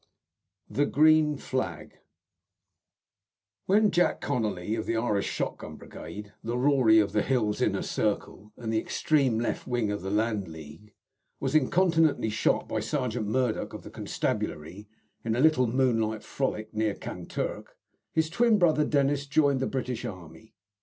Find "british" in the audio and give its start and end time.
19.67-20.03